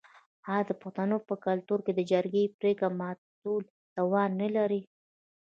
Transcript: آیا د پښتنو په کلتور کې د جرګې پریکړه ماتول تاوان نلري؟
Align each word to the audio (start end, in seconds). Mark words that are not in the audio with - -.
آیا 0.51 0.63
د 0.69 0.71
پښتنو 0.81 1.17
په 1.27 1.35
کلتور 1.45 1.79
کې 1.85 1.91
د 1.95 2.01
جرګې 2.11 2.43
پریکړه 2.59 2.89
ماتول 2.99 3.63
تاوان 3.95 4.29
نلري؟ 4.41 4.81